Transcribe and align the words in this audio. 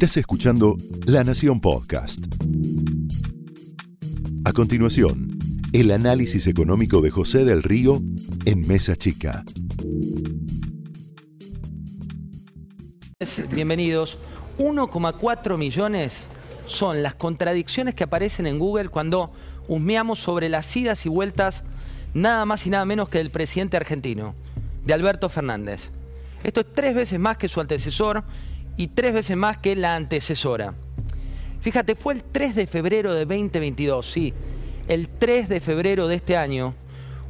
Estás 0.00 0.18
escuchando 0.18 0.76
La 1.06 1.24
Nación 1.24 1.60
Podcast. 1.60 2.20
A 4.44 4.52
continuación, 4.52 5.36
el 5.72 5.90
análisis 5.90 6.46
económico 6.46 7.00
de 7.00 7.10
José 7.10 7.44
del 7.44 7.64
Río 7.64 8.00
en 8.44 8.64
Mesa 8.68 8.94
Chica. 8.94 9.42
Bienvenidos. 13.50 14.18
1,4 14.58 15.58
millones 15.58 16.28
son 16.66 17.02
las 17.02 17.16
contradicciones 17.16 17.96
que 17.96 18.04
aparecen 18.04 18.46
en 18.46 18.60
Google 18.60 18.90
cuando 18.90 19.32
husmeamos 19.66 20.20
sobre 20.20 20.48
las 20.48 20.76
idas 20.76 21.06
y 21.06 21.08
vueltas 21.08 21.64
nada 22.14 22.44
más 22.44 22.64
y 22.68 22.70
nada 22.70 22.84
menos 22.84 23.08
que 23.08 23.18
del 23.18 23.32
presidente 23.32 23.76
argentino, 23.76 24.36
de 24.84 24.94
Alberto 24.94 25.28
Fernández. 25.28 25.90
Esto 26.44 26.60
es 26.60 26.66
tres 26.72 26.94
veces 26.94 27.18
más 27.18 27.36
que 27.36 27.48
su 27.48 27.60
antecesor 27.60 28.22
y 28.78 28.88
tres 28.88 29.12
veces 29.12 29.36
más 29.36 29.58
que 29.58 29.76
la 29.76 29.94
antecesora. 29.94 30.72
Fíjate, 31.60 31.96
fue 31.96 32.14
el 32.14 32.22
3 32.22 32.54
de 32.54 32.66
febrero 32.66 33.12
de 33.12 33.26
2022, 33.26 34.10
sí, 34.10 34.32
el 34.86 35.08
3 35.08 35.50
de 35.50 35.60
febrero 35.60 36.08
de 36.08 36.14
este 36.14 36.36
año, 36.36 36.74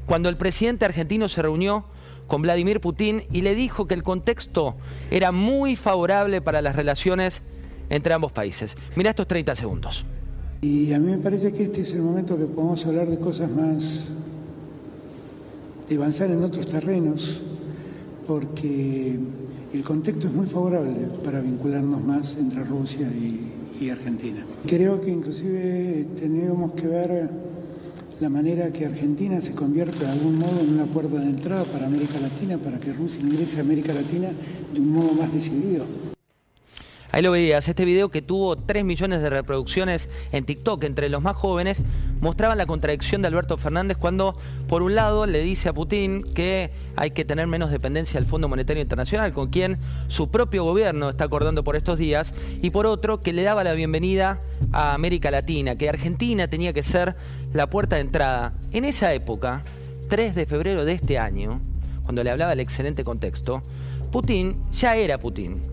cuando 0.07 0.29
el 0.29 0.37
presidente 0.37 0.85
argentino 0.85 1.29
se 1.29 1.43
reunió 1.43 1.87
con 2.29 2.43
Vladimir 2.43 2.81
Putin 2.81 3.23
y 3.33 3.41
le 3.41 3.55
dijo 3.55 3.87
que 3.87 3.95
el 3.95 4.03
contexto 4.03 4.77
era 5.11 5.33
muy 5.33 5.75
favorable 5.75 6.43
para 6.43 6.63
las 6.63 6.77
relaciones 6.77 7.41
entre 7.89 8.13
ambos 8.13 8.33
países. 8.33 8.77
Mira 8.95 9.11
estos 9.11 9.27
30 9.27 9.57
segundos. 9.57 10.05
Y 10.61 10.93
a 10.93 10.99
mí 10.99 11.11
me 11.11 11.19
parece 11.19 11.53
que 11.53 11.63
este 11.65 11.81
es 11.81 11.93
el 11.95 12.03
momento 12.03 12.37
que 12.37 12.45
podemos 12.45 12.85
hablar 12.85 13.09
de 13.09 13.19
cosas 13.19 13.51
más, 13.51 14.09
de 15.89 15.97
avanzar 15.97 16.31
en 16.31 16.43
otros 16.43 16.67
terrenos, 16.67 17.41
porque 18.27 19.19
el 19.73 19.85
contexto 19.85 20.29
es 20.29 20.33
muy 20.33 20.47
favorable 20.47 21.09
para 21.25 21.41
vincularnos 21.41 22.03
más 22.03 22.37
entre 22.39 22.65
Rusia 22.65 23.09
y, 23.09 23.91
Argentina. 23.91 24.45
Creo 24.67 25.01
que 25.01 25.09
inclusive 25.09 26.05
tenemos 26.19 26.73
que 26.73 26.89
ver 26.89 27.31
la 28.19 28.29
manera 28.29 28.73
que 28.73 28.87
Argentina 28.87 29.41
se 29.41 29.55
convierta 29.55 30.05
de 30.05 30.11
algún 30.11 30.37
modo 30.37 30.61
en 30.61 30.71
una 30.71 30.85
puerta 30.87 31.21
de 31.21 31.31
entrada 31.31 31.63
para 31.63 31.87
América 31.87 32.19
Latina, 32.21 32.59
para 32.59 32.81
que 32.81 32.93
Rusia 32.93 33.21
ingrese 33.23 33.59
a 33.59 33.61
América 33.61 33.95
Latina 33.95 34.31
de 34.75 34.81
un 34.81 34.91
modo 34.91 35.13
más 35.13 35.33
decidido. 35.33 36.08
Ahí 37.11 37.23
lo 37.23 37.31
veías, 37.33 37.67
este 37.67 37.87
video 37.87 38.11
que 38.11 38.21
tuvo 38.21 38.57
3 38.57 38.85
millones 38.85 39.23
de 39.23 39.31
reproducciones 39.31 40.11
en 40.31 40.45
TikTok 40.45 40.85
entre 40.85 41.09
los 41.09 41.23
más 41.23 41.37
jóvenes, 41.37 41.81
mostraba 42.21 42.55
la 42.55 42.67
contradicción 42.67 43.23
de 43.23 43.29
Alberto 43.29 43.57
Fernández 43.57 43.97
cuando, 43.97 44.37
por 44.69 44.83
un 44.83 44.95
lado, 44.95 45.25
le 45.25 45.41
dice 45.41 45.71
a 45.71 45.73
Putin 45.73 46.23
que 46.35 46.71
hay 46.97 47.13
que 47.13 47.25
tener 47.25 47.47
menos 47.47 47.71
dependencia 47.71 48.21
del 48.21 48.29
Fondo 48.29 48.47
Monetario 48.47 48.83
Internacional, 48.83 49.33
con 49.33 49.49
quien 49.49 49.79
su 50.09 50.31
propio 50.31 50.65
gobierno 50.65 51.09
está 51.09 51.25
acordando 51.25 51.65
por 51.65 51.77
estos 51.77 51.99
días, 51.99 52.35
y 52.61 52.71
por 52.71 52.85
otro, 52.85 53.23
que 53.23 53.33
le 53.33 53.43
daba 53.43 53.65
la 53.65 53.73
bienvenida 53.73 54.43
a 54.73 54.93
América 54.93 55.31
Latina, 55.31 55.77
que 55.77 55.89
Argentina 55.89 56.49
tenía 56.49 56.75
que 56.75 56.83
ser 56.83 57.17
la 57.55 57.71
puerta 57.71 57.97
de 57.97 58.03
entrada. 58.03 58.53
En 58.73 58.85
esa 58.85 59.15
época, 59.15 59.63
3 60.09 60.35
de 60.35 60.45
febrero 60.45 60.85
de 60.85 60.93
este 60.93 61.19
año, 61.19 61.63
cuando 62.03 62.23
le 62.23 62.31
hablaba 62.31 62.53
el 62.53 62.61
excelente 62.61 63.03
contexto, 63.03 63.63
Putin 64.13 64.63
ya 64.73 64.95
era 64.97 65.17
Putin 65.17 65.68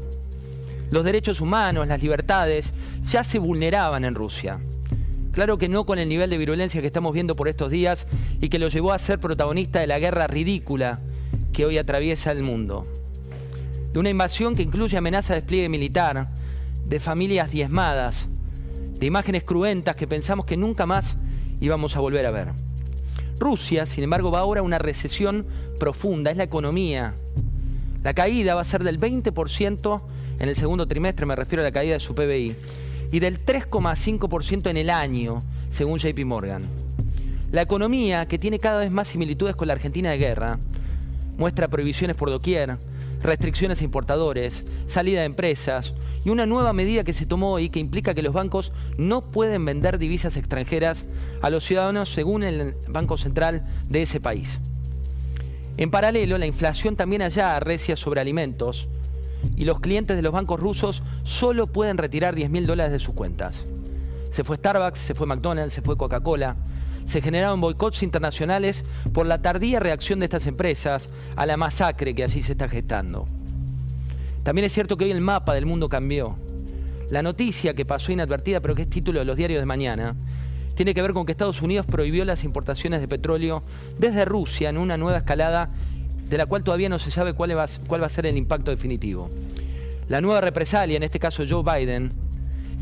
los 0.91 1.03
derechos 1.03 1.41
humanos, 1.41 1.87
las 1.87 2.01
libertades, 2.01 2.73
ya 3.03 3.23
se 3.23 3.39
vulneraban 3.39 4.05
en 4.05 4.15
Rusia. 4.15 4.59
Claro 5.31 5.57
que 5.57 5.67
no 5.67 5.85
con 5.85 5.99
el 5.99 6.07
nivel 6.07 6.29
de 6.29 6.37
virulencia 6.37 6.79
que 6.79 6.87
estamos 6.87 7.13
viendo 7.13 7.35
por 7.35 7.49
estos 7.49 7.69
días 7.69 8.07
y 8.39 8.49
que 8.49 8.59
lo 8.59 8.69
llevó 8.69 8.93
a 8.93 8.99
ser 8.99 9.19
protagonista 9.19 9.81
de 9.81 9.87
la 9.87 9.99
guerra 9.99 10.27
ridícula 10.27 11.01
que 11.51 11.65
hoy 11.65 11.77
atraviesa 11.77 12.31
el 12.31 12.41
mundo. 12.41 12.87
De 13.91 13.99
una 13.99 14.09
invasión 14.09 14.55
que 14.55 14.63
incluye 14.63 14.97
amenaza 14.97 15.33
de 15.33 15.41
despliegue 15.41 15.69
militar, 15.69 16.29
de 16.87 16.99
familias 16.99 17.51
diezmadas, 17.51 18.27
de 18.97 19.05
imágenes 19.05 19.43
cruentas 19.43 19.95
que 19.95 20.07
pensamos 20.07 20.45
que 20.45 20.57
nunca 20.57 20.85
más 20.85 21.17
íbamos 21.59 21.95
a 21.95 21.99
volver 21.99 22.25
a 22.25 22.31
ver. 22.31 22.47
Rusia, 23.39 23.85
sin 23.85 24.05
embargo, 24.05 24.31
va 24.31 24.39
ahora 24.39 24.61
a 24.61 24.63
una 24.63 24.79
recesión 24.79 25.45
profunda, 25.77 26.31
es 26.31 26.37
la 26.37 26.43
economía. 26.43 27.13
La 28.03 28.13
caída 28.13 28.55
va 28.55 28.61
a 28.61 28.65
ser 28.65 28.83
del 28.83 28.99
20% 28.99 30.01
en 30.39 30.49
el 30.49 30.55
segundo 30.55 30.87
trimestre, 30.87 31.25
me 31.25 31.35
refiero 31.35 31.61
a 31.61 31.65
la 31.65 31.71
caída 31.71 31.93
de 31.93 31.99
su 31.99 32.15
PBI, 32.15 32.55
y 33.11 33.19
del 33.19 33.43
3,5% 33.43 34.69
en 34.69 34.77
el 34.77 34.89
año, 34.89 35.43
según 35.69 35.99
JP 35.99 36.25
Morgan. 36.25 36.63
La 37.51 37.61
economía, 37.61 38.27
que 38.27 38.39
tiene 38.39 38.59
cada 38.59 38.79
vez 38.79 38.91
más 38.91 39.07
similitudes 39.09 39.55
con 39.55 39.67
la 39.67 39.73
Argentina 39.73 40.11
de 40.11 40.17
guerra, 40.17 40.59
muestra 41.37 41.67
prohibiciones 41.67 42.15
por 42.15 42.29
doquier, 42.29 42.77
restricciones 43.21 43.81
a 43.81 43.83
importadores, 43.83 44.65
salida 44.87 45.21
de 45.21 45.25
empresas 45.25 45.93
y 46.23 46.29
una 46.29 46.45
nueva 46.45 46.73
medida 46.73 47.03
que 47.03 47.13
se 47.13 47.25
tomó 47.25 47.53
hoy 47.53 47.69
que 47.69 47.79
implica 47.79 48.13
que 48.13 48.21
los 48.21 48.33
bancos 48.33 48.71
no 48.97 49.31
pueden 49.31 49.65
vender 49.65 49.97
divisas 49.97 50.37
extranjeras 50.37 51.05
a 51.41 51.49
los 51.49 51.63
ciudadanos 51.63 52.11
según 52.11 52.43
el 52.43 52.75
Banco 52.87 53.17
Central 53.17 53.65
de 53.89 54.01
ese 54.03 54.19
país. 54.19 54.59
En 55.77 55.91
paralelo, 55.91 56.37
la 56.37 56.45
inflación 56.45 56.95
también 56.95 57.21
allá 57.21 57.55
arrecia 57.55 57.97
sobre 57.97 58.21
alimentos, 58.21 58.87
y 59.55 59.65
los 59.65 59.79
clientes 59.79 60.15
de 60.15 60.21
los 60.21 60.33
bancos 60.33 60.59
rusos 60.59 61.03
solo 61.23 61.67
pueden 61.67 61.97
retirar 61.97 62.35
10 62.35 62.49
mil 62.49 62.67
dólares 62.67 62.91
de 62.91 62.99
sus 62.99 63.13
cuentas. 63.13 63.63
Se 64.31 64.43
fue 64.43 64.57
Starbucks, 64.57 64.99
se 64.99 65.15
fue 65.15 65.27
McDonald's, 65.27 65.73
se 65.73 65.81
fue 65.81 65.97
Coca-Cola. 65.97 66.57
Se 67.05 67.21
generaron 67.21 67.61
boicots 67.61 68.03
internacionales 68.03 68.83
por 69.13 69.27
la 69.27 69.41
tardía 69.41 69.79
reacción 69.79 70.19
de 70.19 70.25
estas 70.25 70.47
empresas 70.47 71.09
a 71.35 71.45
la 71.45 71.55
masacre 71.55 72.13
que 72.15 72.23
allí 72.23 72.43
se 72.43 72.53
está 72.53 72.67
gestando. 72.67 73.27
También 74.43 74.65
es 74.65 74.73
cierto 74.73 74.97
que 74.97 75.05
hoy 75.05 75.11
el 75.11 75.21
mapa 75.21 75.53
del 75.53 75.65
mundo 75.65 75.87
cambió. 75.87 76.35
La 77.09 77.21
noticia 77.21 77.73
que 77.75 77.85
pasó 77.85 78.11
inadvertida, 78.11 78.59
pero 78.59 78.75
que 78.75 78.81
es 78.81 78.89
título 78.89 79.19
de 79.19 79.25
los 79.25 79.37
diarios 79.37 79.61
de 79.61 79.65
mañana, 79.65 80.15
tiene 80.75 80.93
que 80.93 81.01
ver 81.01 81.13
con 81.13 81.25
que 81.25 81.31
Estados 81.31 81.61
Unidos 81.61 81.85
prohibió 81.85 82.25
las 82.25 82.43
importaciones 82.43 82.99
de 82.99 83.07
petróleo 83.07 83.63
desde 83.97 84.25
Rusia 84.25 84.69
en 84.69 84.77
una 84.77 84.97
nueva 84.97 85.19
escalada 85.19 85.69
de 86.29 86.37
la 86.37 86.45
cual 86.45 86.63
todavía 86.63 86.89
no 86.89 86.99
se 86.99 87.11
sabe 87.11 87.33
cuál 87.33 87.57
va, 87.57 87.63
a 87.63 88.09
ser 88.09 88.25
el 88.25 88.37
impacto 88.37 88.71
definitivo. 88.71 89.29
La 90.07 90.21
nueva 90.21 90.41
represalia, 90.41 90.97
en 90.97 91.03
este 91.03 91.19
caso 91.19 91.43
Joe 91.47 91.63
Biden, 91.63 92.13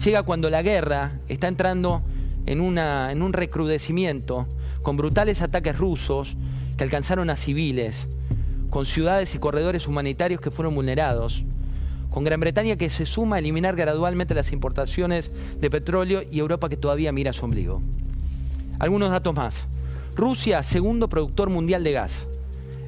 llega 0.03 0.23
cuando 0.23 0.49
la 0.49 0.61
guerra 0.61 1.19
está 1.27 1.47
entrando 1.47 2.01
en, 2.45 2.77
en 2.77 3.21
un 3.21 3.33
recrudecimiento, 3.33 4.47
con 4.81 4.97
brutales 4.97 5.41
ataques 5.41 5.77
rusos 5.77 6.35
que 6.77 6.83
alcanzaron 6.83 7.29
a 7.29 7.37
civiles, 7.37 8.07
con 8.69 8.85
ciudades 8.85 9.35
y 9.35 9.39
corredores 9.39 9.87
humanitarios 9.87 10.41
que 10.41 10.51
fueron 10.51 10.75
vulnerados, 10.75 11.43
con 12.09 12.23
Gran 12.23 12.39
Bretaña 12.39 12.75
que 12.75 12.89
se 12.89 13.05
suma 13.05 13.37
a 13.37 13.39
eliminar 13.39 13.75
gradualmente 13.75 14.35
las 14.35 14.51
importaciones 14.51 15.31
de 15.59 15.69
petróleo 15.69 16.21
y 16.29 16.39
Europa 16.39 16.69
que 16.69 16.77
todavía 16.77 17.11
mira 17.11 17.33
su 17.33 17.45
ombligo. 17.45 17.81
Algunos 18.79 19.09
datos 19.09 19.33
más. 19.33 19.67
Rusia, 20.15 20.61
segundo 20.61 21.09
productor 21.09 21.49
mundial 21.49 21.83
de 21.83 21.91
gas. 21.91 22.27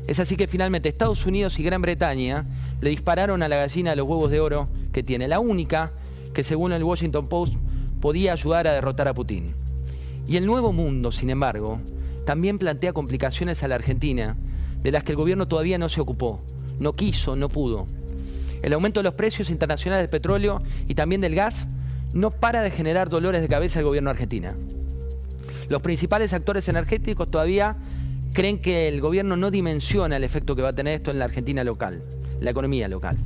Es 0.08 0.20
así 0.20 0.36
que 0.36 0.48
finalmente 0.48 0.90
Estados 0.90 1.26
Unidos 1.26 1.58
y 1.60 1.64
Gran 1.64 1.82
Bretaña 1.82 2.46
le 2.82 2.92
dispararon 2.92 3.42
a 3.42 3.48
la 3.48 3.56
gallina 3.56 3.92
de 3.92 3.96
los 3.96 4.08
huevos 4.08 4.30
de 4.30 4.40
oro 4.40 4.68
que 4.92 5.04
tiene, 5.04 5.28
la 5.28 5.40
única 5.40 5.94
que 6.34 6.44
según 6.44 6.74
el 6.74 6.84
Washington 6.84 7.28
Post 7.28 7.56
podía 8.02 8.34
ayudar 8.34 8.68
a 8.68 8.74
derrotar 8.74 9.08
a 9.08 9.14
Putin. 9.14 9.56
Y 10.28 10.38
el 10.38 10.46
nuevo 10.46 10.72
mundo, 10.72 11.12
sin 11.12 11.30
embargo, 11.30 11.80
también 12.26 12.60
plantea 12.60 12.94
complicaciones 12.94 13.64
a 13.64 13.68
la 13.68 13.76
Argentina, 13.76 14.38
de 14.82 14.92
las 14.92 15.04
que 15.04 15.12
el 15.12 15.18
gobierno 15.18 15.48
todavía 15.48 15.78
no 15.78 15.90
se 15.90 16.02
ocupó, 16.02 16.42
no 16.80 16.94
quiso, 16.94 17.36
no 17.36 17.50
pudo. 17.50 17.88
El 18.62 18.74
aumento 18.74 19.00
de 19.00 19.06
los 19.06 19.14
precios 19.16 19.50
internacionales 19.50 20.04
del 20.04 20.10
petróleo 20.10 20.62
y 20.88 20.96
también 20.96 21.22
del 21.22 21.36
gas 21.36 21.68
no 22.14 22.32
para 22.32 22.62
de 22.62 22.72
generar 22.72 23.10
dolores 23.10 23.42
de 23.42 23.48
cabeza 23.48 23.80
al 23.80 23.86
gobierno 23.86 24.10
argentino. 24.10 24.54
Los 25.68 25.82
principales 25.82 26.34
actores 26.34 26.68
energéticos 26.70 27.30
todavía 27.30 27.76
creen 28.36 28.60
que 28.60 28.90
el 28.90 29.00
gobierno 29.00 29.38
no 29.38 29.50
dimensiona 29.50 30.18
el 30.18 30.24
efecto 30.26 30.56
que 30.56 30.62
va 30.62 30.70
a 30.70 30.74
tener 30.74 30.94
esto 30.94 31.10
en 31.10 31.20
la 31.20 31.26
Argentina 31.26 31.64
local, 31.64 32.04
la 32.42 32.52
economía 32.52 32.90
local. 32.90 33.18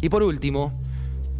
Y 0.00 0.08
por 0.08 0.22
último, 0.22 0.72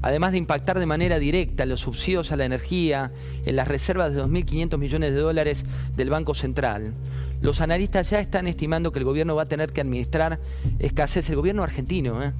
además 0.03 0.33
de 0.33 0.39
impactar 0.39 0.81
de 0.81 0.87
manera 0.87 1.21
directa 1.21 1.65
los 1.67 1.81
subsidios 1.81 2.33
a 2.33 2.37
la 2.37 2.45
energía, 2.45 3.13
en 3.45 3.55
las 3.55 3.69
reservas 3.69 4.13
de 4.13 4.23
2.500 4.23 4.77
millones 4.77 5.13
de 5.13 5.21
dólares 5.21 5.65
del 5.97 6.11
Banco 6.11 6.35
Central, 6.35 6.95
los 7.41 7.61
analistas 7.61 8.11
ya 8.11 8.19
están 8.19 8.49
estimando 8.49 8.91
que 8.91 8.99
el 8.99 9.05
gobierno 9.05 9.37
va 9.37 9.43
a 9.43 9.47
tener 9.47 9.73
que 9.73 9.81
administrar 9.81 10.41
escasez, 10.81 11.31
el 11.31 11.37
gobierno 11.37 11.63
argentino, 11.63 12.25
¿eh? 12.25 12.33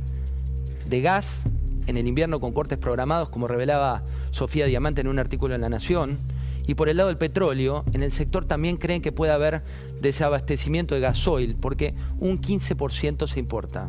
de 0.89 1.01
gas 1.01 1.45
en 1.87 1.97
el 1.97 2.09
invierno 2.09 2.41
con 2.41 2.53
cortes 2.53 2.79
programados, 2.79 3.29
como 3.29 3.47
revelaba 3.47 4.03
Sofía 4.33 4.67
Diamante 4.67 5.01
en 5.01 5.07
un 5.07 5.21
artículo 5.21 5.55
en 5.55 5.61
La 5.61 5.69
Nación, 5.69 6.19
y 6.67 6.75
por 6.75 6.89
el 6.89 6.97
lado 6.97 7.09
del 7.09 7.19
petróleo, 7.19 7.85
en 7.93 8.03
el 8.03 8.13
sector 8.13 8.45
también 8.45 8.77
creen 8.77 9.03
que 9.03 9.13
puede 9.13 9.33
haber 9.33 9.63
desabastecimiento 10.01 10.95
de 10.95 11.01
gasoil, 11.01 11.57
porque 11.57 11.95
un 12.19 12.41
15% 12.41 13.29
se 13.29 13.39
importa. 13.39 13.89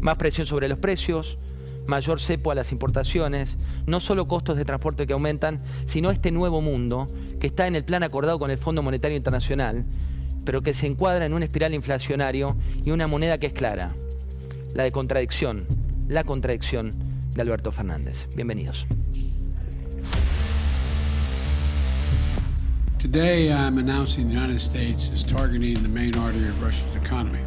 Más 0.00 0.16
presión 0.16 0.46
sobre 0.46 0.68
los 0.68 0.78
precios, 0.78 1.38
mayor 1.86 2.20
cepo 2.20 2.50
a 2.50 2.54
las 2.54 2.72
importaciones, 2.72 3.56
no 3.86 4.00
solo 4.00 4.28
costos 4.28 4.56
de 4.56 4.64
transporte 4.64 5.06
que 5.06 5.12
aumentan, 5.12 5.62
sino 5.86 6.10
este 6.10 6.30
nuevo 6.30 6.60
mundo 6.60 7.08
que 7.40 7.46
está 7.46 7.66
en 7.66 7.76
el 7.76 7.84
plan 7.84 8.02
acordado 8.02 8.38
con 8.38 8.50
el 8.50 8.58
Fondo 8.58 8.82
Monetario 8.82 9.16
Internacional, 9.16 9.84
pero 10.44 10.62
que 10.62 10.74
se 10.74 10.86
encuadra 10.86 11.24
en 11.24 11.32
una 11.32 11.46
espiral 11.46 11.74
inflacionario 11.74 12.56
y 12.84 12.90
una 12.90 13.06
moneda 13.06 13.38
que 13.38 13.46
es 13.46 13.52
clara, 13.54 13.94
la 14.74 14.84
de 14.84 14.92
contradicción, 14.92 15.66
la 16.08 16.24
contradicción 16.24 16.92
de 17.34 17.42
Alberto 17.42 17.72
Fernández. 17.72 18.28
Bienvenidos. 18.34 18.86
Today, 23.14 23.52
I'm 23.52 23.78
announcing 23.78 24.26
the 24.26 24.34
United 24.34 24.60
States 24.60 25.08
is 25.10 25.22
targeting 25.22 25.80
the 25.84 25.88
main 25.88 26.16
artery 26.16 26.48
of 26.48 26.60
Russia's 26.60 26.96
economy. 26.96 27.38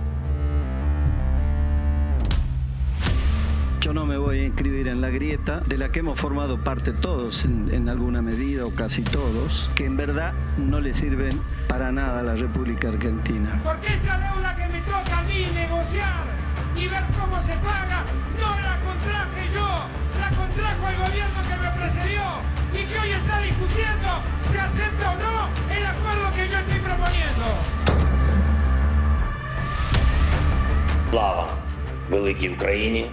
Yo 3.81 3.91
no 3.91 4.05
me 4.05 4.15
voy 4.15 4.39
a 4.39 4.43
inscribir 4.45 4.87
en 4.87 5.01
la 5.01 5.09
grieta 5.09 5.59
de 5.67 5.77
la 5.77 5.89
que 5.89 5.99
hemos 5.99 6.17
formado 6.17 6.63
parte 6.63 6.93
todos, 6.93 7.43
en, 7.43 7.69
en, 7.73 7.89
alguna 7.89 8.21
medida 8.21 8.65
o 8.65 8.69
casi 8.69 9.01
todos, 9.01 9.69
que 9.75 9.85
en 9.85 9.97
verdad 9.97 10.33
no 10.57 10.79
le 10.79 10.93
sirven 10.93 11.37
para 11.67 11.91
nada 11.91 12.21
a 12.21 12.23
la 12.23 12.35
República 12.35 12.87
Argentina. 12.87 13.59
Porque 13.65 13.87
esta 13.87 14.17
deuda 14.19 14.55
que 14.55 14.71
me 14.71 14.79
toca 14.83 15.19
a 15.19 15.23
mí 15.23 15.47
negociar 15.53 16.23
y 16.77 16.87
ver 16.87 17.03
cómo 17.19 17.37
se 17.41 17.55
paga, 17.55 18.05
no 18.39 18.61
la 18.61 18.79
contraje 18.85 19.53
yo, 19.53 19.87
y 23.06 23.06
que 23.06 23.06
hoy 23.06 23.10
está 23.10 23.40
discutiendo 23.40 24.08
si 24.50 24.56
acepta 24.58 25.12
o 25.12 25.16
no 25.24 25.36
el 25.76 25.84
acuerdo 25.86 26.26
que 26.36 26.48
yo 26.50 26.58
estoy 26.58 26.80
proponiendo. 26.88 27.46
Слава 31.10 31.56
великій 32.10 32.48
Україні, 32.48 33.10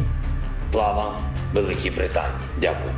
слава 0.71 1.21
Великій 1.53 1.89
Британії. 1.89 2.35
Дякую. 2.61 2.93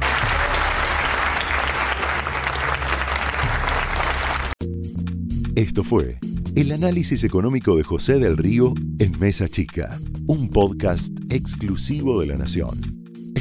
Esto 5.56 5.84
fue 5.84 6.18
el 6.56 6.72
análisis 6.72 7.24
económico 7.24 7.76
de 7.76 7.84
José 7.84 8.14
del 8.20 8.38
Río 8.38 8.74
en 9.00 9.12
Mesa 9.20 9.48
Chica, 9.50 9.98
un 10.28 10.50
podcast 10.50 11.12
exclusivo 11.30 12.20
de 12.22 12.28
La 12.28 12.38
Nación. 12.38 12.95